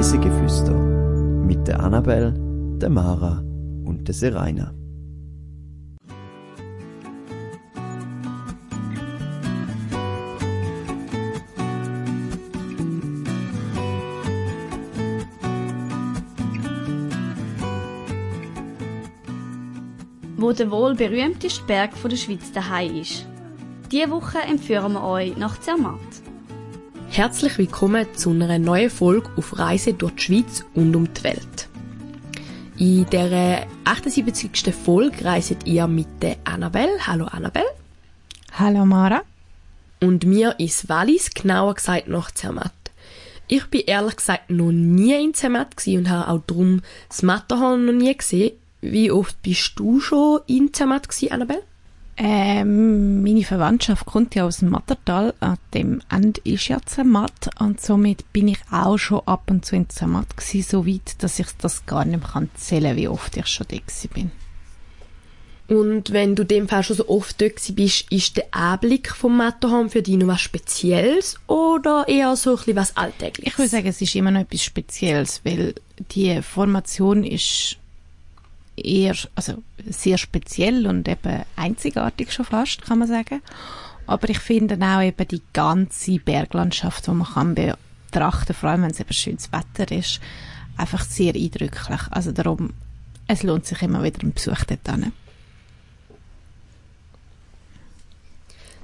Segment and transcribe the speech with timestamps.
[0.00, 2.32] Reisegeflüster mit der Annabel,
[2.80, 3.44] der Mara
[3.84, 4.72] und der Seraina.
[20.38, 23.26] wo der wohl berühmteste Berg der Schweiz daheim ist.
[23.92, 26.29] Diese Woche empfehlen wir euch nach Zermatt.
[27.20, 31.68] Herzlich willkommen zu einer neuen Folge auf Reise durch die Schweiz und um die Welt.
[32.78, 34.74] In der 78.
[34.74, 37.06] Folge reiset ihr mit der Annabelle.
[37.06, 37.68] Hallo Annabelle.
[38.52, 39.20] Hallo Mara.
[40.00, 42.72] Und mir ist Wallis, genauer gesagt nach Zermatt.
[43.48, 46.80] Ich bin ehrlich gesagt noch nie in Zermatt und habe auch darum
[47.10, 48.52] das Matterhorn noch nie gesehen.
[48.80, 51.64] Wie oft bist du schon in Zermatt gewesen, Annabelle?
[52.16, 57.80] Ähm, meine Verwandtschaft kommt ja aus dem Mattertal, an dem Ende ist ja Zermatt und
[57.80, 61.46] somit bin ich auch schon ab und zu in Zermatt gewesen, so weit, dass ich
[61.58, 63.78] das gar nicht mehr kann zählen wie oft ich schon da
[64.12, 64.30] bin.
[65.70, 69.88] Und wenn du dem Fall schon so oft dort bist, ist der Anblick vom Matterhorn
[69.88, 73.52] für dich noch was Spezielles oder eher so ein bisschen was Alltägliches?
[73.52, 75.76] Ich würde sagen, es ist immer noch etwas Spezielles, weil
[76.10, 77.76] die Formation ist
[78.84, 83.42] eher, also sehr speziell und eben einzigartig schon fast, kann man sagen.
[84.06, 88.90] Aber ich finde auch eben die ganze Berglandschaft, die man kann betrachten, vor allem wenn
[88.90, 90.20] es eben schönes Wetter ist,
[90.76, 92.00] einfach sehr eindrücklich.
[92.10, 92.70] Also darum,
[93.26, 95.12] es lohnt sich immer wieder ein Besuch dort hin.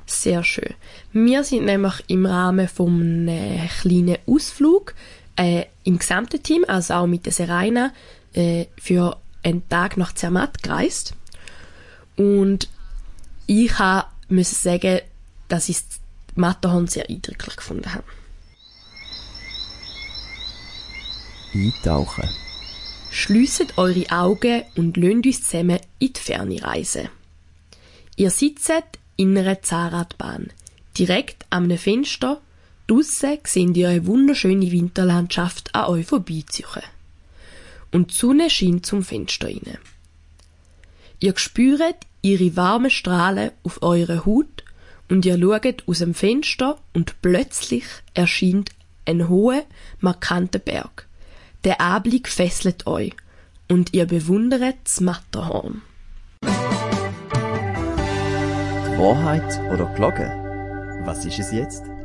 [0.07, 0.75] Sehr schön.
[1.13, 4.95] Wir sind nämlich im Rahmen von einem kleinen Ausflug
[5.35, 7.93] äh, im gesamten Team, also auch mit der Serena,
[8.33, 9.17] äh, für
[9.47, 11.15] einen Tag nach Zermatt gereist
[12.17, 12.69] und
[13.47, 13.73] ich
[14.29, 15.01] musste sagen,
[15.49, 16.01] dass ich das
[16.35, 18.05] Matterhorn sehr eindrücklich gefunden habe.
[21.55, 22.29] Eintauchen.
[23.11, 27.09] Schließt eure Augen und lönt uns zusammen in die Ferne reisen.
[28.17, 28.73] Ihr sitzt
[29.17, 30.51] in einer Zahnradbahn,
[30.99, 32.41] direkt am Fenster.
[32.89, 36.83] Draussen seht ihr eine wunderschöne Winterlandschaft an euch vorbeiziehen
[37.97, 39.79] und die Sonne scheint zum Fenster rein.
[41.19, 44.65] Ihr spürt ihre warmen Strahlen auf eure Haut
[45.09, 48.69] und ihr schaut aus dem Fenster und plötzlich erscheint
[49.07, 49.63] ein hoher,
[50.01, 51.07] markanter Berg.
[51.65, 53.15] Der Anblick fesselt euch
[53.67, 55.81] und ihr bewundert das Matterhorn.
[58.99, 61.01] Wahrheit oder Glocke?
[61.07, 61.96] Was ist es jetzt?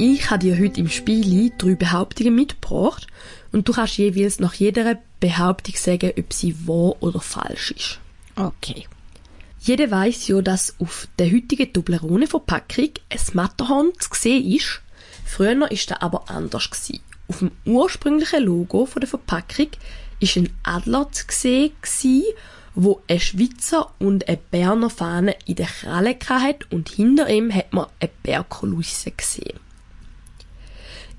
[0.00, 3.08] Ich habe dir heute im Spiel drei Behauptungen mitgebracht
[3.50, 7.98] und du kannst jeweils nach jeder Behauptung sagen, ob sie wahr oder falsch ist.
[8.36, 8.86] Okay.
[9.58, 14.82] Jeder weiß ja, dass auf der heutigen Toblerone-Verpackung ein Matterhorn zu sehen ist.
[15.24, 16.70] Früher war das aber anders.
[16.70, 17.00] Gewesen.
[17.26, 19.70] Auf dem ursprünglichen Logo der Verpackung
[20.20, 21.72] ist ein Adler zu sehen,
[22.76, 27.72] wo ein Schweizer und eine Berner Fahne in der Kralle hatte und hinter ihm hat
[27.72, 29.58] man eine Bergkulisse gesehen.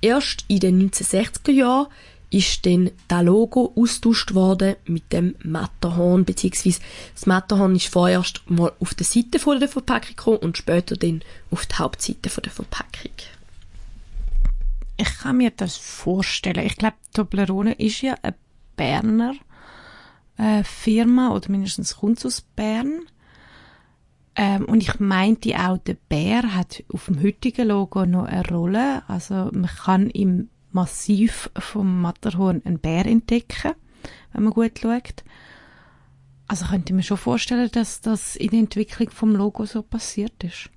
[0.02, 1.88] Erst in den 1960er Jahren
[2.32, 6.80] ist dann das Logo austauscht worden mit dem Matterhorn, beziehungsweise
[7.14, 11.66] das Matterhorn ist vorerst mal auf der Seite der Verpackung gekommen und später dann auf
[11.66, 13.12] die Hauptseite der Verpackung.
[14.98, 16.66] Ich kann mir das vorstellen.
[16.66, 18.36] Ich glaube, Toblerone ist ja eine
[18.76, 19.34] Berner
[20.38, 23.02] äh, Firma oder mindestens kommt aus Bern.
[24.36, 29.04] Ähm, und ich meinte auch, der Bär hat auf dem heutigen Logo noch eine Rolle.
[29.08, 33.74] Also man kann im Massiv vom Matterhorn einen Bär entdecken,
[34.34, 35.24] wenn man gut schaut.
[36.48, 40.70] Also könnte mir schon vorstellen, dass das in der Entwicklung vom Logo so passiert ist.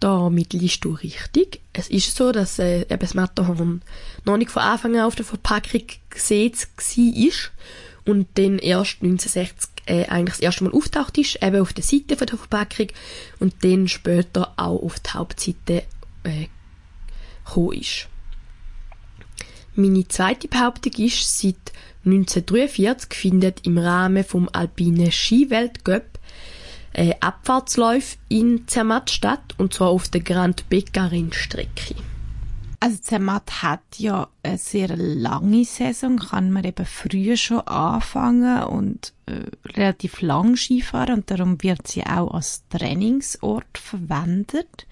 [0.00, 1.60] Damit liest du richtig.
[1.74, 3.82] Es ist so, dass äh, eben das Matterhorn
[4.24, 7.32] noch nicht von Anfang an auf der Verpackung gesehen war
[8.06, 12.16] und dann erst 1960 äh, eigentlich das erste Mal auftaucht ist, eben auf der Seite
[12.16, 12.86] von der Verpackung
[13.40, 15.82] und dann später auch auf die Hauptseite
[16.22, 16.46] äh,
[17.44, 18.06] gekommen ist.
[19.74, 21.72] Meine zweite Behauptung ist, seit
[22.04, 26.18] 1943 findet im Rahmen vom alpinen Skiweltcup
[26.92, 31.94] äh, Abfahrtsläufe in Zermatt statt, und zwar auf der Grand Beccarin Strecke.
[32.82, 39.12] Also Zermatt hat ja eine sehr lange Saison, kann man eben früher schon anfangen und
[39.26, 39.42] äh,
[39.76, 44.86] relativ lang Skifahren und darum wird sie auch als Trainingsort verwendet.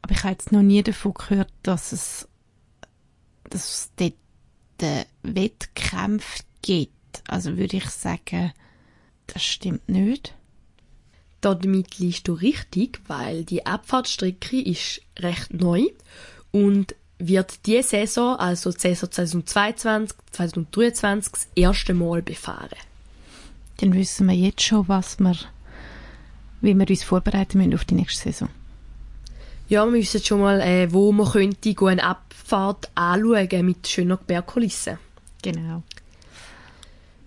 [0.00, 2.28] Aber ich habe jetzt noch nie davon gehört, dass es
[3.50, 4.14] dass es dort
[4.80, 7.22] äh, Wettkämpfe gibt.
[7.28, 8.52] Also würde ich sagen,
[9.26, 10.34] das stimmt nicht.
[11.42, 15.86] Damit liegst du richtig, weil die Abfahrtsstrecke ist recht neu
[16.56, 22.78] und wird diese Saison, also die Saison 2022, 2023, das erste Mal befahren.
[23.78, 25.36] Dann wissen wir jetzt schon, was wir,
[26.62, 28.48] wie wir uns vorbereiten müssen auf die nächste Saison.
[29.68, 34.98] Ja, wir wissen schon mal, äh, wo man könnte eine Abfahrt anschauen mit schöner Bergkulissen.
[35.42, 35.82] Genau.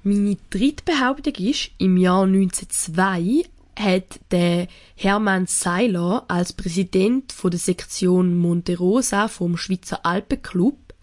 [0.03, 3.43] Meine dritte Behauptung ist, im Jahr 1902
[3.79, 10.93] hat der Hermann Seiler als Präsident von der Sektion Monte Rosa vom Schweizer Alpenclub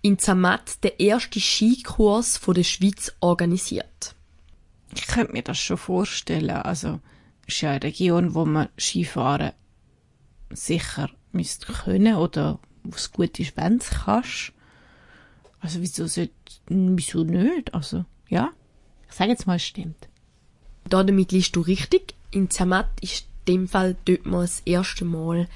[0.00, 4.14] in Zermatt den ersten Skikurs von der Schweiz organisiert.
[4.94, 6.50] Ich könnte mir das schon vorstellen.
[6.50, 7.00] Also,
[7.46, 9.52] es ist ja eine Region, wo man Skifahren
[10.50, 14.52] sicher müsste können oder wo es gut ist, wenn es kannst.
[15.60, 16.32] Also, wieso, sollte,
[16.68, 17.74] wieso nicht?
[17.74, 18.50] Also, ja.
[19.08, 20.08] Ich sage jetzt mal, es stimmt.
[20.88, 22.14] Damit liest du richtig.
[22.30, 25.48] In Zermatt ist in dem Fall dort mal das erste Mal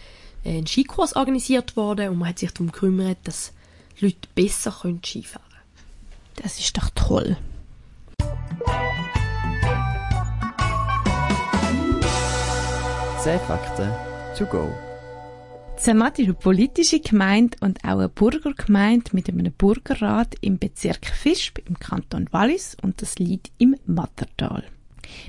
[0.45, 3.53] ein Skikurs organisiert worden und man hat sich darum gekümmert, dass
[4.01, 6.43] Leute besser können Skifahren können.
[6.43, 7.37] Das ist doch toll.
[13.23, 13.91] Zehn Fakten
[14.37, 14.73] to go.
[15.77, 21.59] Zermatt ist eine politische Gemeinde und auch eine Burgergemeinde mit einem Burgerrat im Bezirk Visp
[21.67, 24.65] im Kanton Wallis und das liegt im Mattertal.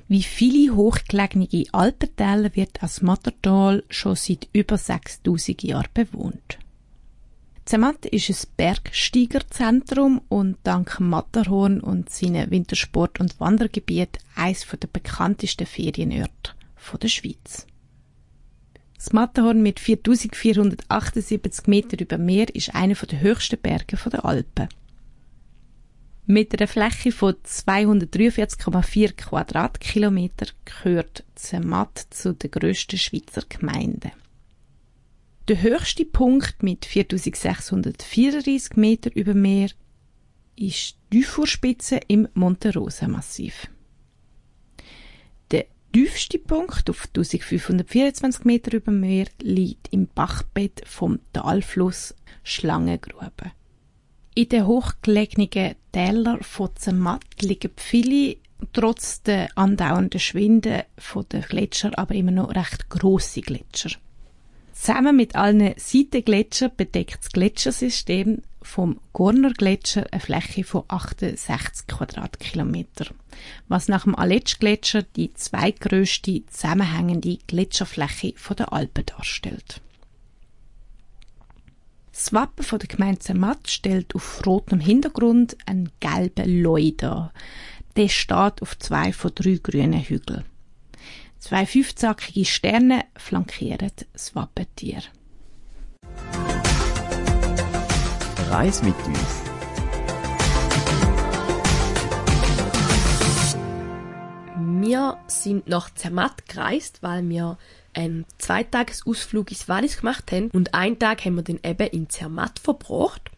[0.07, 6.59] Wie viele hochgelegene Alpentäler wird das Mattertal schon seit über 6000 Jahren bewohnt.
[7.65, 15.67] Zermatt ist ein Bergsteigerzentrum und dank Matterhorn und seinen Wintersport- und Wandergebieten eines der bekanntesten
[15.67, 16.53] Ferienorte
[16.99, 17.67] der Schweiz.
[18.95, 24.67] Das Matterhorn mit 4478 Meter über Meer ist einer der höchsten Berge der Alpen.
[26.31, 34.11] Mit einer Fläche von 243,4 Quadratkilometer gehört Zermatt zu den grössten Schweizer Gemeinden.
[35.47, 39.71] Der höchste Punkt mit 4634 Meter über Meer
[40.55, 43.67] ist die Dufourspitze im Monte Rosa Massiv.
[45.49, 53.51] Der tiefste Punkt auf 1524 Meter über Meer liegt im Bachbett vom Talfluss Schlangengrube.
[54.39, 58.37] In den hochgelegenen Tälern von Zermatt liegen viele
[58.71, 60.85] trotz der andauernden Schwinde
[61.29, 63.89] den Gletscher aber immer noch recht grosse Gletscher.
[64.71, 73.07] Zusammen mit allen Seitengletschern bedeckt das Gletschersystem vom Gorner Gletscher eine Fläche von 68 Quadratkilometer,
[73.67, 79.81] was nach dem Aletsch-Gletscher die zweitgrößte zusammenhängende Gletscherfläche der Alpen darstellt.
[82.19, 87.31] Das Wappen von der Gemeinde Zermatt stellt auf rotem Hintergrund einen gelben Leu dar.
[87.95, 90.43] Der steht auf zwei von drei grünen Hügeln.
[91.37, 95.01] Zwei fünfzackige Sterne flankieren das Wappentier.
[98.49, 99.41] Reis mit uns.
[104.81, 107.57] Wir sind nach Zermatt gereist, weil wir
[107.93, 112.59] einen Zweitagesausflug ins Wallis gemacht haben und einen Tag haben wir dann eben in Zermatt
[112.59, 113.31] verbracht.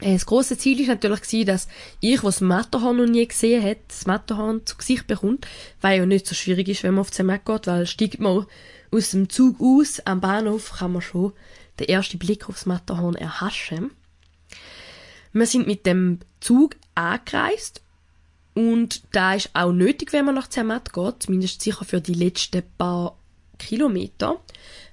[0.00, 1.68] Äh, das große Ziel ist natürlich gewesen, dass
[2.00, 5.46] ich, was Matterhorn noch nie gesehen hat, das Matterhorn zu Gesicht bekommt,
[5.80, 8.46] weil ja nicht so schwierig ist, wenn man auf Zermatt geht, weil steigt man
[8.90, 11.32] aus dem Zug aus, am Bahnhof kann man schon
[11.78, 13.90] den ersten Blick aufs Matterhorn erhaschen.
[15.32, 17.80] Wir sind mit dem Zug angereist
[18.54, 22.62] und da ist auch nötig, wenn man nach Zermatt geht, zumindest sicher für die letzten
[22.76, 23.16] paar
[23.62, 24.40] Kilometer,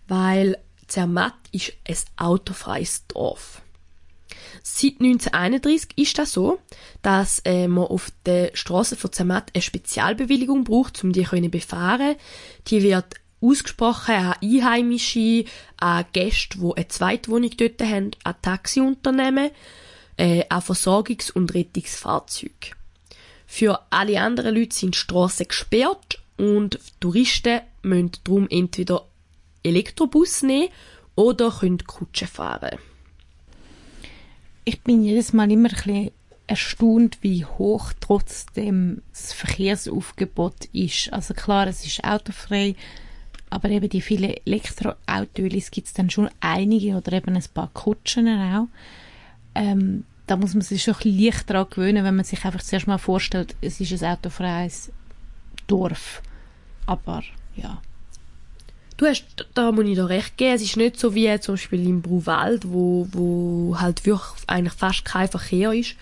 [0.07, 0.57] weil
[0.87, 3.61] Zermatt ist ein autofreies Dorf.
[4.63, 6.59] Seit 1931 ist das so,
[7.01, 12.15] dass äh, man auf der Straße von Zermatt eine Spezialbewilligung braucht, um die zu befahren.
[12.67, 15.45] Die wird ausgesprochen an Einheimische,
[15.77, 19.51] an Gäste, die eine Zweitwohnung dort haben, an Taxiunternehmen,
[20.17, 22.75] äh, an Versorgungs- und Rettungsfahrzeuge.
[23.47, 29.05] Für alle anderen Leute sind die Strassen gesperrt und Touristen müssen darum entweder
[29.63, 30.69] Elektrobus nehmen
[31.15, 32.77] oder können Kutsche fahren.
[34.65, 36.11] Ich bin jedes Mal immer ein bisschen
[36.47, 41.13] erstaunt, wie hoch trotzdem das Verkehrsaufgebot ist.
[41.13, 42.75] Also klar, es ist autofrei,
[43.49, 48.27] aber eben die vielen Elektroautos gibt es dann schon einige oder eben ein paar Kutschen
[48.27, 48.67] auch.
[49.55, 52.61] Ähm, da muss man sich schon ein bisschen leicht daran gewöhnen, wenn man sich einfach
[52.61, 54.91] zuerst mal vorstellt, es ist ein autofreies
[55.67, 56.21] Dorf.
[56.85, 57.23] Aber
[57.61, 57.81] ja.
[58.97, 59.23] Du hast,
[59.53, 62.69] da muss ich dir recht geben, es ist nicht so wie zum Beispiel im Bruwald,
[62.69, 65.95] wo, wo halt wirklich eigentlich fast kein Verkehr ist.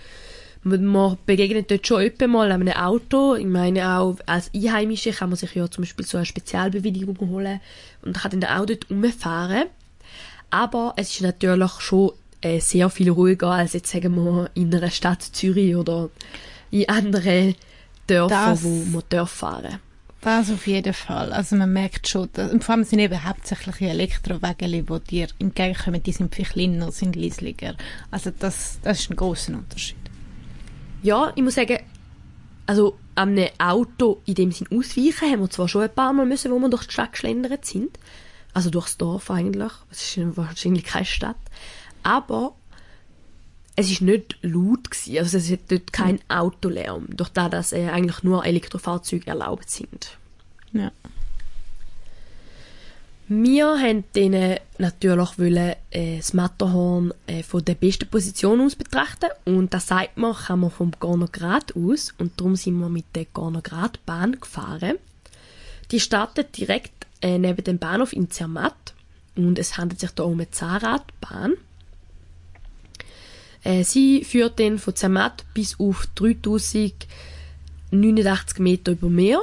[0.63, 3.35] Man begegnet dort schon öppe mal einem Auto.
[3.35, 7.61] Ich meine, auch als Einheimische kann man sich ja zum Beispiel so eine Spezialbewilligung holen
[8.01, 9.65] und kann dann auch dort rumfahren.
[10.49, 12.11] Aber es ist natürlich schon
[12.41, 16.09] äh, sehr viel ruhiger als jetzt sagen wir in einer Stadt Zürich oder
[16.71, 17.55] in anderen
[18.07, 19.79] Dörfern, Das- wo man darf fahren.
[20.21, 21.31] Das auf jeden Fall.
[21.31, 26.01] Also man merkt schon, dass, und vor allem sind eben hauptsächlich Elektrowägel, die dir entgegenkommen,
[26.01, 27.75] die sind viel kleiner, sind leislicher.
[28.09, 29.97] Also das, das ist ein großer Unterschied.
[31.03, 31.77] Ja, ich muss sagen,
[32.65, 36.25] also an einem Auto in dem Sinn ausweichen haben wir zwar schon ein paar Mal
[36.25, 37.97] müssen, wo wir durch die Stadt geschlendert sind.
[38.53, 39.71] Also durchs Dorf eigentlich.
[39.91, 41.37] Es ist wahrscheinlich keine Stadt.
[42.03, 42.55] Aber
[43.77, 45.19] es ist nicht laut gewesen.
[45.19, 47.05] Also es hat dort kein Autolärm.
[47.15, 50.17] Durch das, dass äh, eigentlich nur Elektrofahrzeuge erlaubt sind.
[50.73, 50.91] Ja.
[53.29, 59.29] Wir haben denen natürlich wollen, äh, das Matterhorn äh, von der besten Position aus betrachten
[59.45, 63.25] und das sagt man, kann man vom Gornergrat aus und darum sind wir mit der
[63.25, 64.97] Gornergratbahn gefahren.
[65.91, 68.93] Die startet direkt äh, neben dem Bahnhof in Zermatt
[69.35, 71.55] und es handelt sich da um eine Zahnradbahn.
[73.63, 79.41] Äh, sie führt dann von Zermatt bis auf 3089 Meter über Meer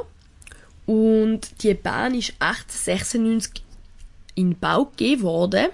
[0.86, 3.62] und die Bahn ist 1896
[4.34, 5.66] in Bau gegeben worden.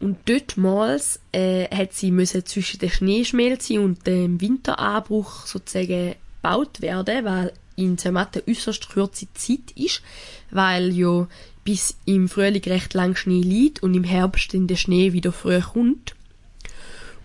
[0.00, 7.52] Und dortmals äh, sie müssen zwischen der Schneeschmelze und dem Winteranbruch sozusagen gebaut werden, weil
[7.76, 10.02] in Zermatt eine äußerst kurze Zeit ist,
[10.50, 11.26] weil ja
[11.64, 15.60] bis im Frühling recht lang Schnee liegt und im Herbst dann der Schnee wieder früh
[15.60, 16.14] kommt.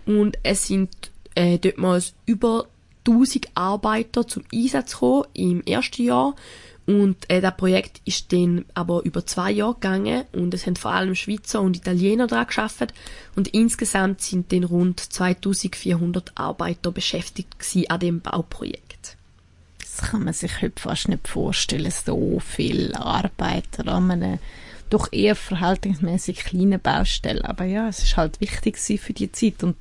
[0.08, 0.88] Und es sind
[1.34, 2.66] äh, dortmals über
[3.06, 6.34] 1000 Arbeiter zum Einsatz gekommen im ersten Jahr.
[6.86, 10.92] Und äh, das Projekt ist dann aber über zwei Jahre gegangen und es haben vor
[10.92, 12.94] allem Schweizer und Italiener daran geschafft
[13.36, 19.18] und insgesamt sind dann rund 2400 Arbeiter beschäftigt gewesen an dem Bauprojekt.
[19.80, 24.38] Das kann man sich heute fast nicht vorstellen, so viele Arbeiter an einem
[24.88, 27.44] doch eher verhältnismäßig kleinen Baustelle.
[27.44, 29.76] Aber ja, es ist halt wichtig für die Zeit und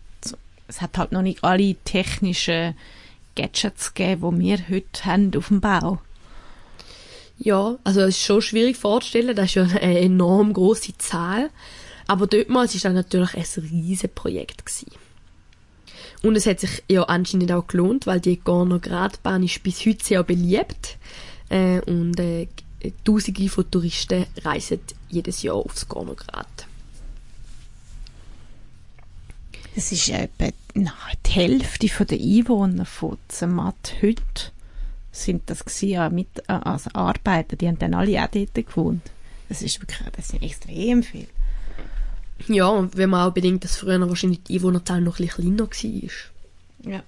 [0.67, 2.75] es hat halt noch nicht alle technischen
[3.35, 5.99] Gadgets gegeben, die wir heute haben auf dem Bau.
[7.39, 11.49] Ja, also es ist schon schwierig vorzustellen, das ist ja eine enorm große Zahl.
[12.07, 14.91] Aber dortmals ist das natürlich ein riesen Projekt gewesen.
[16.23, 20.03] Und es hat sich ja anscheinend auch gelohnt, weil die Gorner Gradbahn ist bis heute
[20.03, 20.97] sehr beliebt.
[21.49, 22.47] Äh, und äh,
[23.03, 26.67] Tausende von Touristen reisen jedes Jahr aufs Gorner Grad.
[29.77, 30.91] Es ist etwa na,
[31.23, 34.51] die Hälfte der Einwohner von Zermatt heute
[35.11, 39.03] sind das gewesen, mit, äh, also Arbeiter, die haben dann alle auch dort gewohnt.
[39.49, 41.27] Das ist wirklich, das sind extrem viel.
[42.47, 45.69] Ja, und wenn man auch bedenkt, dass früher wahrscheinlich die Einwohnerzahl noch ein bisschen kleiner
[45.69, 46.91] war.
[46.91, 47.03] Ja.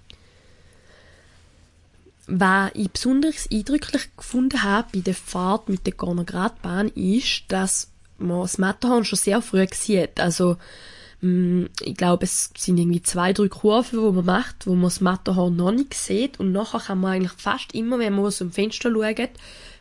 [2.27, 7.89] Was ich besonders eindrücklich gefunden habe bei der Fahrt mit der Gorner Gradbahn ist, dass
[8.19, 10.19] man das Matterhorn schon sehr früh sieht.
[10.19, 10.57] Also,
[11.21, 15.55] ich glaube, es sind irgendwie zwei, drei Kurven, wo man macht, wo man das Matterhorn
[15.55, 16.39] noch nicht sieht.
[16.39, 19.29] Und nachher kann man eigentlich fast immer, wenn man aus dem Fenster schaut,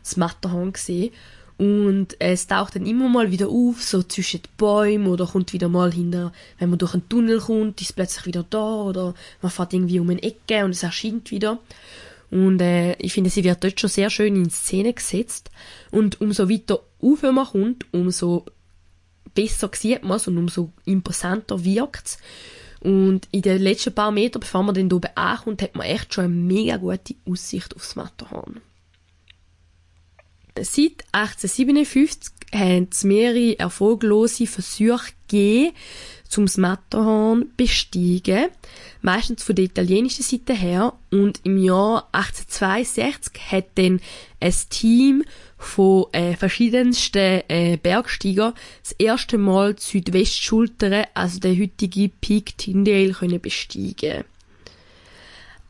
[0.03, 1.13] das Matterhorn sehen.
[1.57, 5.69] Und es taucht dann immer mal wieder auf, so zwischen den Bäumen oder kommt wieder
[5.69, 9.51] mal hinter, wenn man durch einen Tunnel kommt, ist es plötzlich wieder da oder man
[9.51, 11.59] fährt irgendwie um eine Ecke und es erscheint wieder.
[12.31, 15.51] Und äh, ich finde, sie wird dort schon sehr schön in Szene gesetzt.
[15.91, 18.45] Und umso weiter auf man kommt, umso
[19.35, 22.19] besser sieht man es und umso imposanter wirkt es.
[22.81, 26.25] Und in den letzten paar Metern, bevor man dann oben ankommt, hat man echt schon
[26.25, 28.61] eine mega gute Aussicht aufs Matterhorn.
[30.57, 35.75] Seit 1857 haben es mehrere erfolglose Versuche gegeben,
[36.29, 38.49] zum Matterhorn besteigen.
[39.03, 40.95] Meistens von der italienischen Seite her.
[41.11, 44.01] Und im Jahr 1862 hat dann
[44.41, 45.25] ein Team
[45.57, 53.13] von äh, verschiedensten äh, Bergsteiger das erste Mal die Südwestschulter, also der heutige Peak Tyndale,
[53.13, 54.25] können besteigen.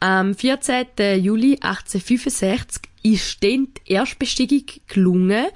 [0.00, 0.86] Am 14.
[1.20, 5.46] Juli 1865 ist dann die Erstbesteigung gelungen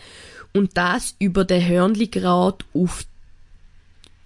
[0.52, 3.04] und das über den Hörnligrad auf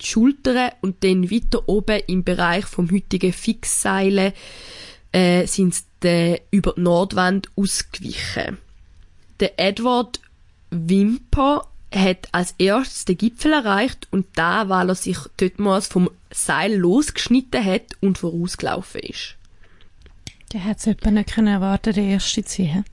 [0.00, 4.33] die Schultern und dann weiter oben im Bereich vom heutigen Fixseile
[5.12, 8.59] äh, sind sie über die Nordwand ausgewichen.
[9.41, 10.21] Der Edward
[10.71, 16.75] Wimper hat als erstes den Gipfel erreicht und da, weil er sich dortmals vom Seil
[16.75, 19.37] losgeschnitten hat und vorausgelaufen ist.
[20.53, 22.85] Der hat es etwa nicht können erwarten, der erste zu sein.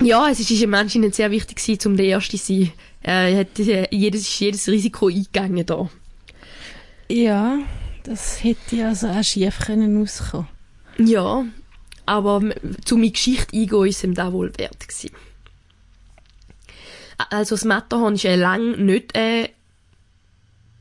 [0.00, 2.72] Ja, es ist ihm anscheinend sehr wichtig gewesen, um der Erste zu sein.
[3.02, 5.88] Er hat äh, jedes, ist jedes Risiko eingegangen da.
[7.08, 7.58] Ja,
[8.04, 10.48] das hätte also auch schief können auskommen.
[10.98, 11.44] Ja,
[12.06, 12.42] aber
[12.84, 15.10] zu meiner Geschichte eingehen ist ihm da wohl wert gewesen.
[17.30, 19.48] Also das Matterhorn ist ja lang nicht äh,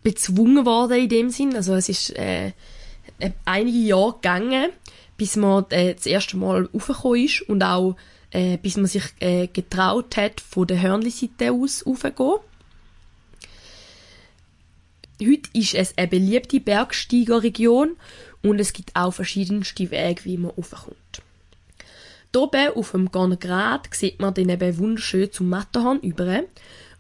[0.02, 1.56] bezwungen worden in dem Sinn.
[1.56, 2.48] Also es ist äh,
[3.20, 4.72] äh, einige Jahre gegangen,
[5.18, 7.96] bis man äh, das erste Mal aufgekommen ist und auch
[8.32, 12.40] äh, bis man sich äh, getraut hat, von der Hörnli-Seite aus aufzugehen.
[15.26, 17.96] Heute ist es eine beliebte Bergsteigerregion
[18.42, 20.98] und es gibt auch verschiedenste Wege, wie man aufkommt.
[22.34, 26.44] Hier oben auf dem Gornergrat sieht man dann eben wunderschön zum Matterhorn über.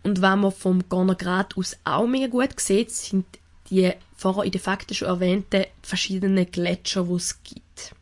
[0.03, 3.25] Und wenn man vom Gornergrat aus auch mega gut sieht, sind
[3.69, 7.95] die vorher in den Fakten schon erwähnten verschiedenen Gletscher, die es gibt.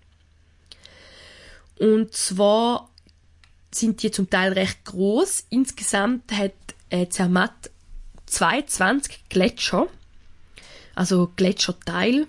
[1.79, 2.89] Und zwar
[3.71, 5.45] sind die zum Teil recht groß.
[5.49, 6.53] Insgesamt hat
[6.89, 7.71] äh, Zermatt
[8.25, 9.87] 22 Gletscher,
[10.95, 12.27] also Gletscherteil.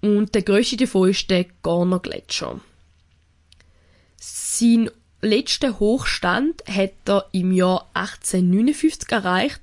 [0.00, 2.60] Und der größte davon ist der Gorner Gletscher.
[4.16, 4.90] Sein
[5.20, 9.60] letzten Hochstand hat er im Jahr 1859 erreicht.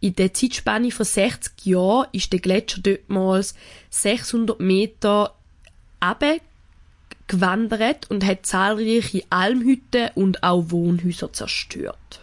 [0.00, 3.54] In der Zeitspanne von 60 Jahren ist der Gletscher dortmals
[3.90, 5.34] 600 Meter
[7.26, 12.20] gewandert und hat zahlreiche Almhütten und auch Wohnhäuser zerstört.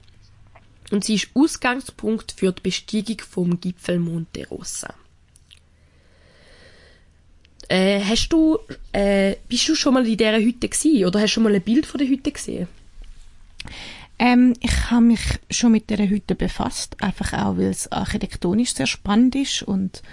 [0.90, 4.96] und sie ist Ausgangspunkt für die Besteigung vom Gipfel Monte Rossa.
[7.74, 8.60] Äh, hast du,
[8.92, 11.62] äh, bist du schon mal in dieser Hütte gewesen, oder hast du schon mal ein
[11.64, 12.68] Bild von der Hütte gesehen?
[14.20, 18.86] Ähm, ich habe mich schon mit der Hütte befasst, einfach auch, weil es architektonisch sehr
[18.86, 20.04] spannend ist und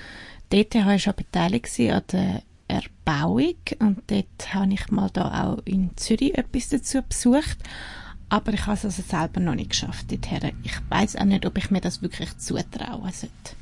[0.48, 5.58] dort war ich schon beteiligt an der Erbauung und dort habe ich mal da auch
[5.66, 7.58] in Zürich etwas dazu besucht,
[8.30, 10.52] aber ich habe es also selber noch nicht geschafft dorthin.
[10.62, 13.59] Ich weiß auch nicht, ob ich mir das wirklich zutrauen sollte.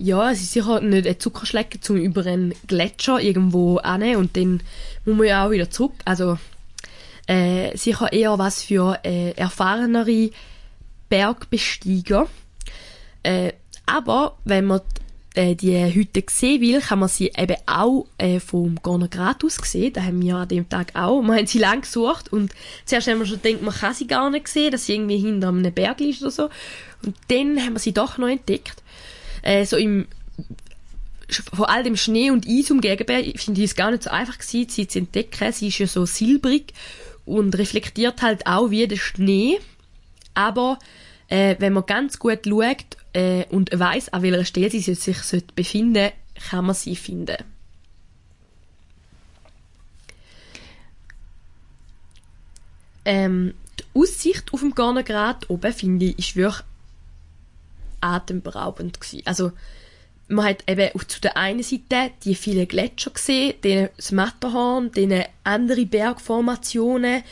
[0.00, 4.62] Ja, es ist sicher nicht ein Zuckerschlecken zum über einen Gletscher irgendwo hin und dann
[5.04, 5.94] muss man ja auch wieder zurück.
[6.04, 6.38] Also
[7.26, 10.30] äh, sicher eher was für äh, erfahrenere
[11.08, 12.28] Bergbesteiger.
[13.24, 13.52] Äh,
[13.86, 14.82] aber wenn man
[15.34, 19.56] äh, die Hütte sehen will, kann man sie eben auch äh, vom Gorner Grat aus
[19.62, 19.94] sehen.
[19.94, 21.22] Da haben wir an dem Tag auch.
[21.22, 22.52] Wir haben sie lang gesucht und
[22.84, 25.48] zuerst haben wir schon gedacht, man kann sie gar nicht sehen, dass sie irgendwie hinter
[25.48, 26.50] einem Berg ist oder so.
[27.04, 28.82] Und dann haben wir sie doch noch entdeckt
[29.42, 30.06] äh, so im
[31.30, 34.70] vor all dem Schnee und Eis umgeben, finde ich es gar nicht so einfach gewesen,
[34.70, 35.52] sie zu entdecken.
[35.52, 36.72] Sie ist ja so silbrig
[37.26, 39.58] und reflektiert halt auch wie der Schnee.
[40.32, 40.78] Aber
[41.28, 45.18] äh, wenn man ganz gut schaut äh, und weiß, an welcher Stelle sie sich
[45.54, 46.12] befinden
[46.50, 47.36] kann man sie finden.
[53.04, 56.64] Ähm, die Aussicht auf dem Garnergrad oben, finde ich, ist wirklich
[58.00, 59.22] atemberaubend gewesen.
[59.26, 59.52] Also,
[60.28, 64.92] man hat eben auf zu der einen Seite die vielen Gletscher gesehen, den das Matterhorn,
[64.92, 67.22] den andere Bergformationen,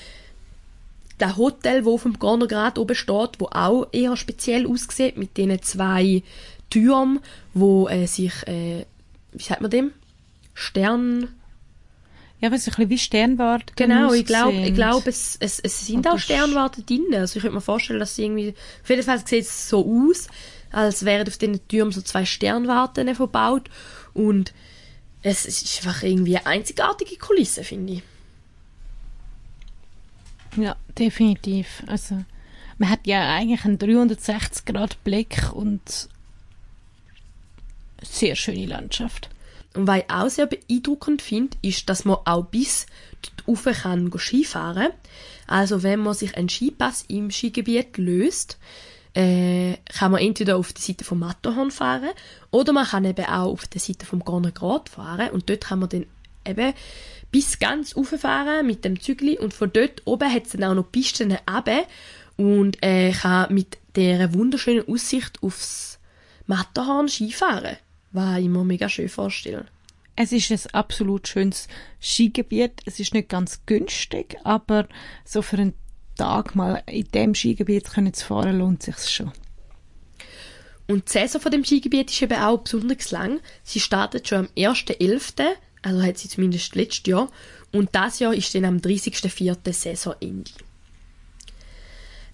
[1.19, 6.23] das Hotel, wo vom Gornergrad oben steht, wo auch eher speziell aussieht, mit diesen zwei
[6.71, 7.21] Türmen,
[7.55, 8.85] wo äh, sich, äh,
[9.33, 9.93] wie sagt man dem?
[10.55, 11.29] Stern...
[12.39, 13.73] Ja, aber es ist ein bisschen wie Sternwarte.
[13.77, 17.07] Genau, ich glaube, ich glaube, es, es, es sind auch Sternwarte drin.
[17.15, 20.29] Also ich könnte mir vorstellen, dass sie irgendwie, auf jeden Fall sieht es so aus,
[20.77, 23.71] als wären auf diesen Türmen so zwei Sternwarten verbaut.
[24.13, 24.53] Und
[25.23, 28.03] es ist einfach irgendwie eine einzigartige Kulisse, finde ich.
[30.57, 31.83] Ja, definitiv.
[31.87, 32.23] Also,
[32.77, 36.11] man hat ja eigentlich einen 360-Grad-Blick und
[38.03, 39.31] sehr schöne Landschaft.
[39.73, 42.85] Und was ich auch sehr beeindruckend finde, ist, dass man auch bis
[43.23, 44.93] dort rauf kann Skifahren.
[45.47, 48.59] Also wenn man sich einen Skipass im Skigebiet löst,
[49.17, 52.11] äh, kann man entweder auf der Seite vom Matterhorn fahren
[52.51, 55.79] oder man kann eben auch auf der Seite vom Gorner Grat fahren und dort kann
[55.79, 56.07] man dann
[56.47, 56.75] eben
[57.33, 60.93] bis ganz rauffahren mit dem Zügli und von dort oben hat es dann auch noch
[60.93, 61.85] Pisten runter
[62.37, 65.99] und äh, kann mit dieser wunderschönen Aussicht aufs
[66.47, 67.79] Matterhorn Skifahren,
[68.13, 69.65] was ich mir mega schön vorstelle.
[70.15, 71.69] Es ist ein absolut schönes
[72.01, 72.83] Skigebiet.
[72.85, 74.89] Es ist nicht ganz günstig, aber
[75.25, 75.75] so für einen
[76.17, 79.33] Tag mal in dem Skigebiet können zu fahren, lohnt sich schon.
[80.89, 83.41] Und die Saison von dem Skigebiet ist eben auch besonders lang.
[83.63, 85.43] Sie startet schon am 1.11.,
[85.83, 87.29] also hat sie zumindest letztes Jahr,
[87.73, 89.73] und das Jahr ist dann am 30.04.
[89.73, 90.51] Saisonende.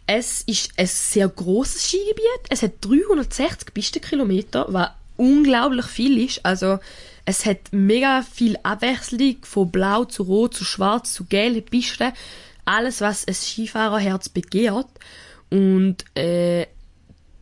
[0.07, 2.47] Es ist ein sehr großes Skigebiet.
[2.49, 6.45] Es hat 360 Pistenkilometer, was unglaublich viel ist.
[6.45, 6.79] Also
[7.25, 12.13] Es hat mega viel Abwechslung, von blau zu rot zu schwarz zu gelb Pisten.
[12.65, 14.89] Alles, was ein Skifahrerherz begehrt.
[15.51, 16.67] Und äh,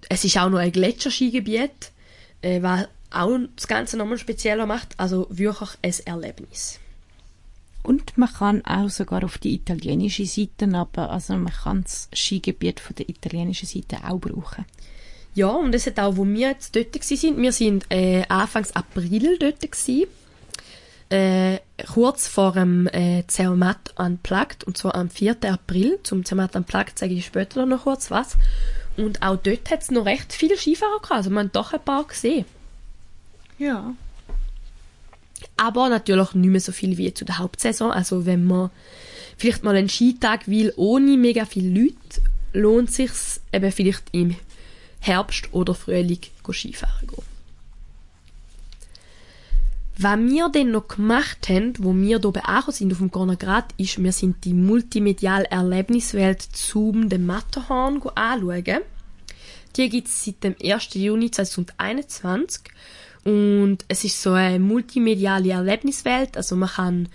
[0.08, 1.92] es ist auch noch ein Gletscherskigebiet,
[2.42, 4.98] äh, was auch das Ganze nochmal spezieller macht.
[4.98, 6.80] Also wirklich ein Erlebnis.
[7.82, 12.78] Und man kann auch sogar auf die italienische Seite, aber also man kann das Skigebiet
[12.78, 14.66] von der italienischen Seite auch brauchen.
[15.34, 19.38] Ja, und es hat auch, wo wir jetzt dort waren, wir sind äh, Anfangs April
[19.38, 20.08] dort gewesen,
[21.10, 25.36] äh, kurz vor dem äh, Zermatt Unplugged, und zwar am 4.
[25.44, 25.98] April.
[26.02, 28.36] Zum Zermatt Unplugged sage ich später noch kurz was.
[28.96, 31.84] Und auch dort hat es noch recht viele Skifahrer gehabt, also man hat doch ein
[31.84, 32.44] paar gesehen.
[33.58, 33.94] Ja.
[35.56, 37.90] aber natürlich nicht mehr so viel wie zu der Hauptsaison.
[37.90, 38.70] Also wenn man
[39.36, 43.10] vielleicht mal einen Skitag will ohne mega viele Leute, lohnt sich
[43.52, 44.36] eben vielleicht im
[45.00, 46.20] Herbst oder Frühling
[46.50, 47.29] Skifahren gehen.
[50.02, 54.02] Was wir dann noch gemacht haben, wo wir hier beachtet sind auf dem Gornergrat, ist,
[54.02, 58.80] wir sind die multimediale Erlebniswelt Zoom dem Matterhorn anschauen.
[59.76, 60.94] Die gibt es seit dem 1.
[60.94, 62.62] Juni 2021
[63.24, 67.08] und es ist so eine multimediale Erlebniswelt, also man kann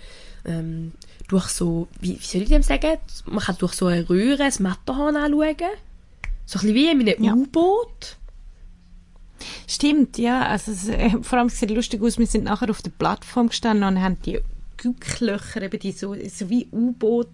[0.44, 0.92] ähm,
[1.26, 4.60] durch so, wie, wie soll ich dem sagen, man kann durch so eine Röhre das
[4.60, 5.56] Matterhorn anschauen.
[6.44, 7.34] So ein bisschen wie in einem Ja.
[7.34, 8.16] U-Boot.
[9.66, 10.46] Stimmt, ja.
[10.46, 12.18] Also, es, äh, vor allem sieht lustig aus.
[12.18, 14.40] Wir sind nachher auf der Plattform gestanden und haben die
[14.76, 17.28] Gücklöcher, eben die so, so wie U-Boot,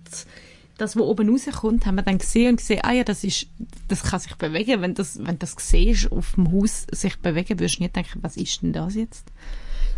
[0.78, 3.46] das, wo oben rauskommt, haben wir dann gesehen und gesehen, ah ja, das ist,
[3.88, 4.80] das kann sich bewegen.
[4.80, 8.36] Wenn das, wenn das siehst, auf dem Haus sich bewegen, würdest du nicht denken, was
[8.36, 9.26] ist denn das jetzt?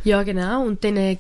[0.05, 0.63] Ja, genau.
[0.63, 1.17] Und dann äh,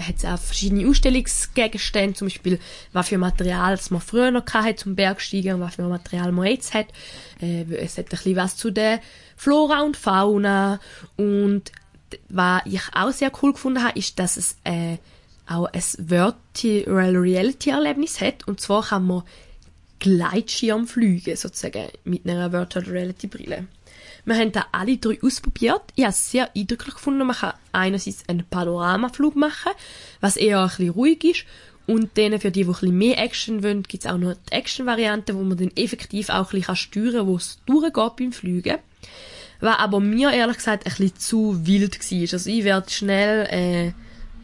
[0.00, 2.60] hat es auch verschiedene Ausstellungsgegenstände, zum Beispiel,
[2.92, 6.46] was für Material das man früher noch hatte zum Bergsteigen und was für Material man
[6.46, 6.86] jetzt hat.
[7.42, 9.00] Äh, es hat ein bisschen was zu der
[9.36, 10.78] Flora und Fauna.
[11.16, 11.72] Und
[12.28, 14.98] was ich auch sehr cool gefunden habe, ist, dass es äh,
[15.48, 18.46] auch ein Virtual Reality Erlebnis hat.
[18.46, 19.24] Und zwar kann man
[19.98, 23.66] Gleitschirm fliegen, sozusagen, mit einer Virtual Reality Brille.
[24.28, 25.80] Wir haben da alle drei ausprobiert.
[25.94, 27.26] Ich habe es sehr eindrücklich gefunden.
[27.26, 29.72] Man kann einerseits einen Panoramaflug machen,
[30.20, 31.44] was eher ein bisschen ruhig ist.
[31.86, 34.52] Und dann für die, die ein bisschen mehr Action wollen, gibt es auch noch die
[34.52, 38.76] Action-Variante, wo man dann effektiv auch ein bisschen steuern kann, wo es durchgeht beim Fliegen.
[39.60, 42.32] Was aber mir ehrlich gesagt ein bisschen zu wild war.
[42.34, 43.92] Also ich werde schnell äh,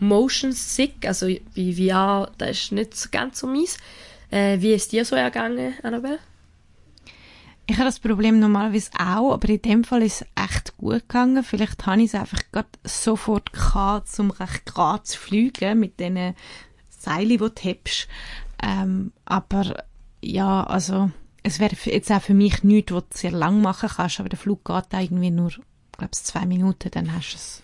[0.02, 3.76] motion sick, also bei VR, das ist nicht so ganz so meins.
[4.30, 6.20] Äh, wie ist dir so ergangen, Annabelle?
[7.66, 11.42] Ich habe das Problem normalerweise auch, aber in dem Fall ist es echt gut gegangen.
[11.42, 16.35] Vielleicht habe ich es einfach gerade sofort gehabt, um recht gerade zu fliegen mit diesen
[16.90, 18.07] Seilen, die du hebst.
[18.62, 19.85] Ähm, aber
[20.22, 21.11] ja, also
[21.42, 24.38] es wäre jetzt auch für mich nichts, was du sehr lang machen kannst, aber der
[24.38, 27.63] Flug geht irgendwie nur, glaube ich, zwei Minuten, dann hast du es.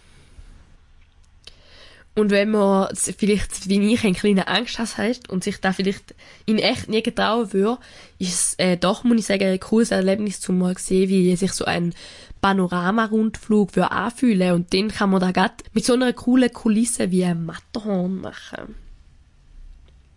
[2.17, 6.59] Und wenn man vielleicht, wie ich, eine kleine Angst hat und sich da vielleicht in
[6.59, 7.81] echt nie getrauen würde,
[8.19, 11.53] ist es äh, doch, muss ich sagen, ein cooles Erlebnis, zum mal sehen, wie sich
[11.53, 11.95] so ein
[12.41, 17.47] Panorama-Rundflug würde Und dann kann man da grad mit so einer coolen Kulisse wie ein
[17.47, 18.75] Matterhorn machen.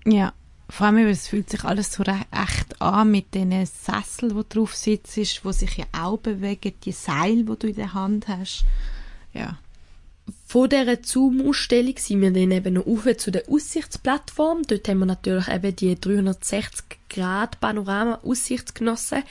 [0.06, 0.34] Ja,
[0.70, 4.76] vor allem, weil es fühlt sich alles so echt an mit den Sessel, wo drauf
[4.76, 8.66] sitzt, wo sich ja auch bewegen, die Seil, wo du in der Hand hast.
[9.34, 9.60] Ja.
[10.54, 14.62] Von dieser Zoom-Ausstellung sind wir dann eben noch rauf zu der Aussichtsplattform.
[14.68, 19.24] Dort haben wir natürlich eben die 360-Grad-Panorama-Aussicht genossen,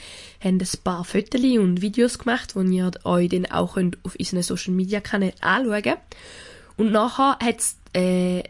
[0.43, 4.43] haben ein paar Fotos und Videos gemacht, die ihr euch dann auch könnt auf unseren
[4.43, 5.99] Social-Media-Kanälen anschauen könnt.
[6.75, 8.43] Und nachher hat es äh,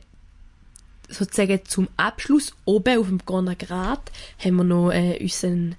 [1.10, 4.12] sozusagen zum Abschluss oben auf dem Gorner Grat
[4.44, 5.76] haben wir noch äh, unseren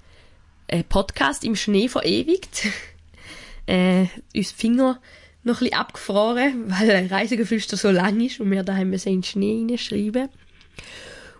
[0.67, 2.67] äh, Podcast im Schnee verewigt.
[3.65, 5.01] äh, uns Finger
[5.45, 9.21] noch ein bisschen abgefroren, weil der Reisegeflüster so lang ist und wir daheim müssen in
[9.21, 10.29] den Schnee hineinschreiben.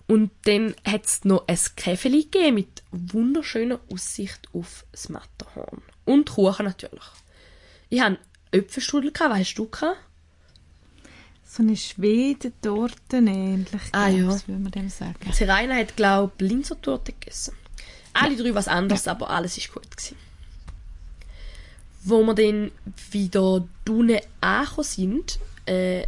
[0.07, 5.81] Und dann hat es noch ein Käfeli gegeben mit wunderschöner Aussicht auf das Matterhorn.
[6.05, 7.03] Und Kuchen natürlich.
[7.89, 8.19] Ich hatte
[8.51, 9.97] Äpfelstrudel, hast du gehabt?
[11.43, 14.25] So eine Schwedentorte ähnlich, Ah, ja.
[14.27, 15.15] würde man dem sagen.
[15.31, 17.55] Serena hat, glaube ich, Linsertorte gegessen.
[18.13, 20.17] Alle drei was anderes, aber alles ist gut gewesen.
[22.05, 22.71] Wo wir dann
[23.11, 26.03] wieder unten angekommen sind, äh,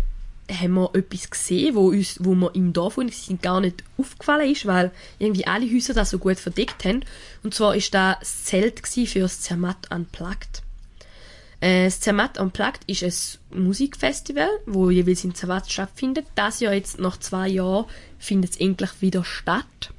[0.49, 4.49] haben wir etwas gesehen, wo, uns, wo wir im Dorf wo sind gar nicht aufgefallen
[4.49, 7.03] ist, weil irgendwie alle Häuser das so gut verdeckt haben.
[7.43, 10.61] Und zwar da das Zelt für das Zermatt Unplugged.
[11.59, 16.25] Äh, das Zermatt Unplugged ist ein Musikfestival, wo jeweils in Zermatt stattfindet.
[16.35, 17.85] Das Jahr jetzt nach zwei Jahren
[18.19, 19.91] findet es endlich wieder statt.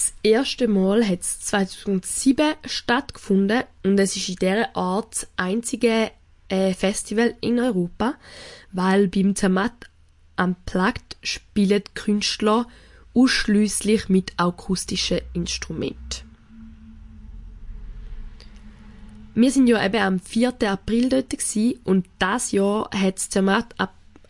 [0.00, 6.10] Das erste Mal hat es 2007 stattgefunden und es ist in dieser Art das einzige
[6.48, 8.14] äh, Festival in Europa,
[8.72, 9.90] weil beim Zermatt
[10.38, 12.66] Unplugged spielen Künstler
[13.12, 16.22] ausschließlich mit akustischen Instrumenten.
[19.34, 20.54] Wir sind ja eben am 4.
[20.62, 21.34] April dort
[21.84, 23.74] und das Jahr hat das Zermatt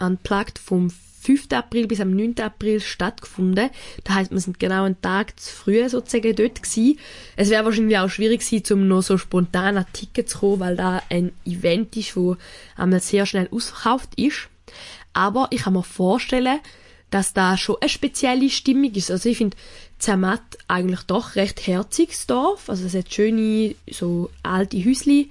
[0.00, 1.52] Unplugged vom 5.
[1.52, 2.38] April bis am 9.
[2.40, 3.70] April stattgefunden.
[4.04, 6.98] Das heißt, wir sind genau einen Tag zu früh sozusagen dort gewesen.
[7.36, 10.76] Es wäre wahrscheinlich auch schwierig gewesen, um noch so spontan an Ticket zu kommen, weil
[10.76, 12.36] da ein Event ist, wo
[12.76, 14.48] einmal sehr schnell ausverkauft ist.
[15.12, 16.58] Aber ich kann mir vorstellen,
[17.10, 19.10] dass da schon eine spezielle Stimmung ist.
[19.10, 19.56] Also ich finde
[19.98, 22.70] Zermatt eigentlich doch recht herziges Dorf.
[22.70, 25.28] Also es hat schöne, so alte Häusli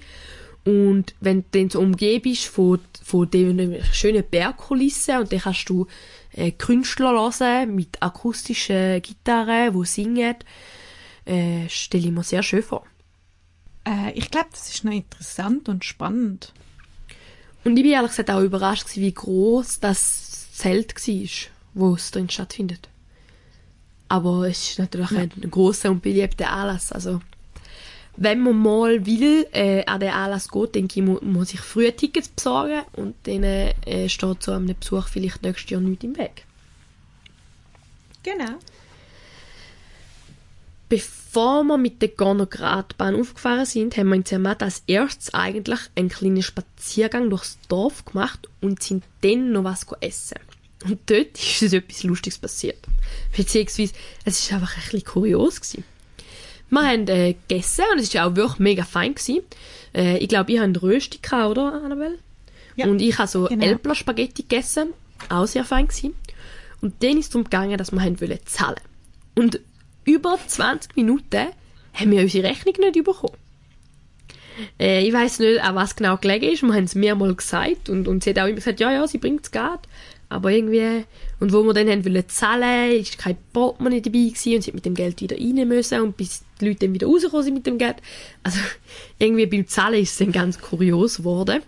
[0.64, 5.68] und wenn du dann so umgeben bist von, von den schönen Bergkulissen und dann kannst
[5.68, 5.86] du
[6.32, 10.36] äh, Künstler hören mit akustischen Gitarren, die singen,
[11.24, 12.84] äh, stelle ich mir sehr schön vor.
[13.86, 16.52] Äh, ich glaube, das ist noch interessant und spannend.
[17.64, 21.28] Und ich bin ehrlich gesagt auch überrascht gewesen, wie groß das Zelt war,
[21.74, 22.88] wo es drin stattfindet.
[24.08, 25.20] Aber es ist natürlich ja.
[25.20, 26.90] ein großer und beliebter Anlass.
[26.92, 27.20] Also
[28.16, 31.90] wenn man mal will, äh, an den Anlass geht, denke ich, muss man sich früh
[31.92, 36.44] Tickets besorgen und dann äh, steht so einem Besuch vielleicht nächstes Jahr nichts im Weg.
[38.22, 38.58] Genau.
[40.90, 46.08] Bevor wir mit der Gornogradbahn aufgefahren sind, haben wir in Zermatt als erstes eigentlich einen
[46.08, 50.38] kleinen Spaziergang durchs Dorf gemacht und sind dann noch was essen.
[50.84, 52.78] Und dort ist etwas Lustiges passiert.
[53.36, 53.92] Beziehungsweise,
[54.24, 55.60] es war einfach ein bisschen kurios.
[55.60, 55.84] Gewesen.
[56.70, 59.14] Wir haben äh, gegessen und es war auch wirklich mega fein.
[59.14, 59.42] Gewesen.
[59.94, 62.18] Äh, ich glaube, ihr habt Rösti gehabt, oder, Annabelle?
[62.76, 62.86] Ja.
[62.86, 63.64] Und ich habe so genau.
[63.64, 64.90] Elbler Spaghetti gegessen.
[65.28, 66.14] Auch sehr fein gewesen.
[66.80, 68.80] Und dann ist es darum gegangen, dass wir haben wollen zahlen.
[69.34, 69.60] Und
[70.04, 71.48] über 20 Minuten
[71.92, 73.36] haben wir unsere Rechnung nicht bekommen.
[74.78, 76.62] Äh, ich weiß nicht, an was genau gelegen ist.
[76.62, 79.18] Wir haben es mehrmals gesagt und, und sie hat auch immer gesagt, ja, ja, sie
[79.18, 79.80] bringt es gerade.
[80.28, 81.04] Aber irgendwie,
[81.40, 84.84] und wo wir dann haben wollen zahlen, ist kein Portemonnaie dabei gewesen und sie mit
[84.84, 87.78] dem Geld wieder rein müssen und bis die Leute dann wieder rausgekommen sind mit dem
[87.78, 87.96] Geld.
[88.42, 88.58] Also,
[89.18, 91.62] irgendwie beim Zahlen ist es dann ganz kurios geworden.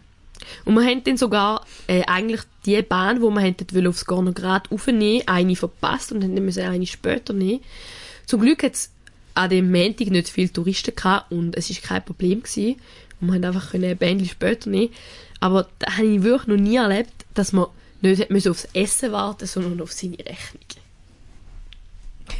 [0.65, 5.23] Und wir haben dann sogar, äh, eigentlich die Bahn, wo wir hätten aufs Gornograd aufnehmen,
[5.27, 7.61] eine verpasst und dann müssen eine später nehmen.
[8.27, 8.91] Zum Glück hat es
[9.35, 12.77] an dem Montag nicht viele Touristen gehabt und es ist kein Problem gewesen.
[13.21, 14.93] Und wir haben einfach ein Bändchen später nehmen.
[15.41, 17.67] Aber da habe ich wirklich noch nie erlebt, dass man
[18.03, 20.65] nicht müssen aufs Essen warten, sondern auf seine Rechnung.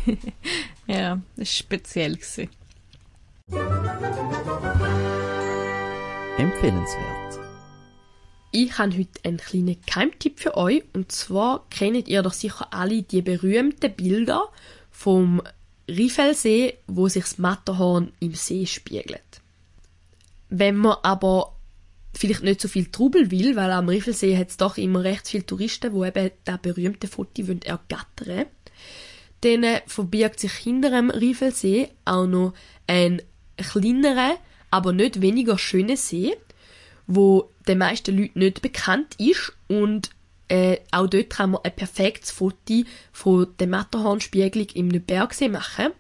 [0.87, 2.17] ja, das war speziell.
[2.17, 2.49] Gewesen.
[6.39, 7.41] Empfehlenswert.
[8.51, 10.85] Ich habe heute einen kleinen Keimtipp für euch.
[10.93, 14.49] Und zwar kennt ihr doch sicher alle die berühmten Bilder
[14.91, 15.43] vom
[15.89, 19.41] Riffelsee, wo sich das Matterhorn im See spiegelt.
[20.51, 21.55] Wenn man aber
[22.15, 25.47] vielleicht nicht so viel Trubel will, weil am Riffelsee hat es doch immer recht viele
[25.47, 28.47] Touristen, die eben das berühmte Foto ergattern
[29.41, 32.55] Dann äh, verbirgt sich hinter dem Riffelsee auch noch
[32.87, 33.23] ein
[33.57, 34.37] kleinerer,
[34.71, 36.35] aber nicht weniger schöner See,
[37.07, 40.11] wo den meisten Leuten nicht bekannt ist und
[40.49, 45.93] äh, auch dort kann man ein perfektes Foto von der Matterhornspiegelung im Bergsee machen.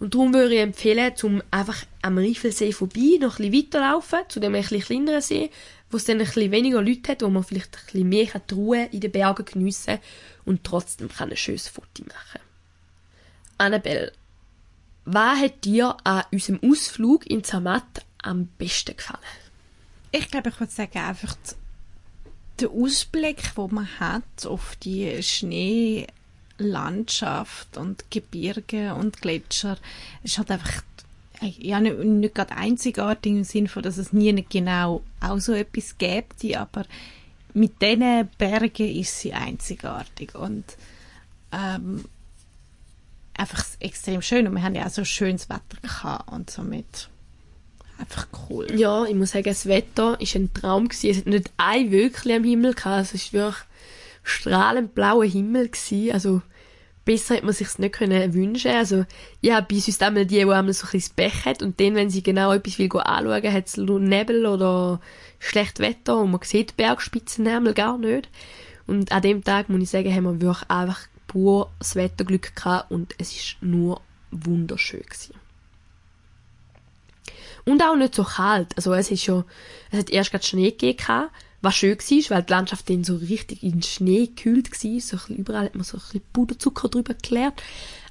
[0.00, 4.40] Und darum würde ich empfehlen, zum einfach am Riffelsee vorbei, noch ein bisschen weiterlaufen, zu
[4.40, 5.50] dem bisschen kleineren See,
[5.90, 8.54] wo es dann ein bisschen weniger Leute hat, wo man vielleicht ein bisschen mehr die
[8.54, 9.98] Ruhe in den Bergen geniessen
[10.46, 12.40] und trotzdem kann ein schönes Foto machen.
[13.58, 14.12] Annabelle,
[15.04, 19.20] was hat dir an unserem Ausflug in Zermatt am besten gefallen?
[20.12, 21.36] Ich glaube, ich würde sagen, einfach
[22.58, 26.06] der Ausblick, wo man hat auf die Schnee
[26.60, 29.76] Landschaft und Gebirge und Gletscher
[30.22, 30.82] ist halt einfach
[31.40, 35.96] ja, nicht, nicht gerade einzigartig im Sinne von, dass es nie genau auch so etwas
[35.98, 36.84] gäbe, aber
[37.54, 40.64] mit diesen Bergen ist sie einzigartig und
[41.52, 42.04] ähm,
[43.34, 47.08] einfach extrem schön und wir haben ja auch so schönes Wetter gehabt und somit
[47.98, 48.66] einfach cool.
[48.78, 51.10] Ja, ich muss sagen, das Wetter ist ein Traum gewesen.
[51.10, 53.64] Es hat nicht ein Wölkchen am Himmel gehabt, es war wirklich
[54.30, 56.12] strahlend blauer Himmel gewesen.
[56.12, 56.42] Also
[57.04, 59.04] besser hätte man sich nicht können wünschen Also,
[59.50, 62.10] habe bei uns einmal die, die einmal so ein bisschen Pech hat und dann, wenn
[62.10, 65.00] sie genau etwas will anschauen, hat es Nebel oder
[65.38, 68.28] schlechtes Wetter und man sieht die Bergspitzen einmal gar nicht.
[68.86, 72.90] Und an dem Tag, muss ich sagen, haben wir wirklich einfach pur das Wetterglück gehabt
[72.90, 75.34] und es ist nur wunderschön gewesen.
[77.64, 78.76] Und auch nicht so kalt.
[78.76, 79.44] Also es ist schon,
[79.90, 81.28] es hat erst gerade Schnee gegeben,
[81.62, 85.00] was schön war, weil die Landschaft dann so richtig in Schnee gekühlt war.
[85.00, 87.62] So ein überall hat man so ein bisschen Puderzucker drüber geklärt.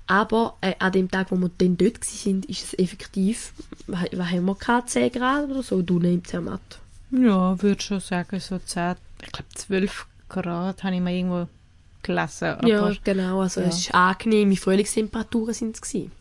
[0.07, 3.53] Aber äh, an dem Tag, wo wir dann dort waren, ist es effektiv,
[3.85, 6.79] was haben wir gehabt, 10 Grad oder so, du nimmst ja matt.
[7.11, 11.47] Ja, würde schon sagen, so 10, ich glaube 12 Grad habe ich mal irgendwo.
[12.57, 13.41] Aber ja, genau.
[13.41, 13.67] Also ja.
[13.67, 16.11] es ist angenehme Frühlingstemperaturen sind es gewesen.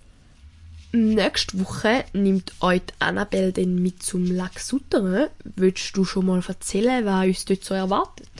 [0.91, 5.29] Nächste Woche nimmt euch Annabelle dann mit zum Lac Souterrain.
[5.45, 8.31] Willst du schon mal erzählen, was uns dort so erwartet?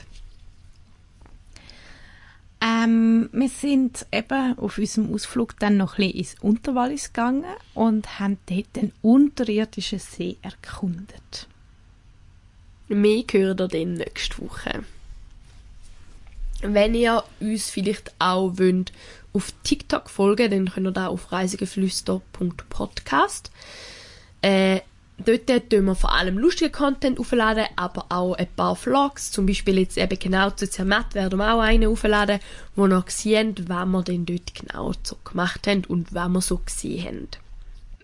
[2.61, 8.19] Ähm, wir sind eben auf unserem Ausflug dann noch ein bisschen ins Unterwallis gegangen und
[8.19, 11.47] haben dort den unterirdischen See erkundet.
[12.89, 14.85] Mehr hört ihr dann nächste Woche.
[16.63, 18.93] Wenn ihr uns vielleicht auch wollt,
[19.39, 23.51] auf TikTok folgen dann könnt ihr da auf reisigeflüster.podcast.
[24.43, 24.81] Äh,
[25.19, 29.31] dort tun wir vor allem lustigen Content aufladen, aber auch ein paar Vlogs.
[29.31, 32.41] Zum Beispiel jetzt eben genau zu Zermatt werden wir auch einen aufladen,
[32.75, 36.59] wo ihr sehen, was wir denn dort genau so gemacht haben und was wir so
[36.59, 37.29] gesehen haben.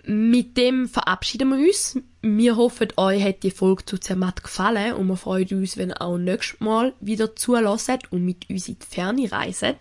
[0.06, 1.98] Mit dem verabschieden wir uns.
[2.20, 6.02] Wir hoffen, euch hat die Folge zu Zermatt gefallen und wir freuen uns, wenn ihr
[6.02, 9.76] auch nächstes Mal wieder zulässt und mit uns in die Ferne reist.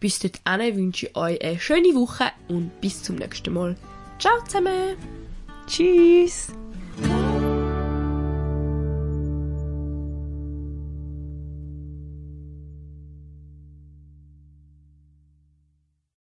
[0.00, 3.76] Bis dahin wünsche ich euch eine schöne Woche und bis zum nächsten Mal.
[4.18, 4.96] Ciao zusammen!
[5.66, 6.48] Tschüss!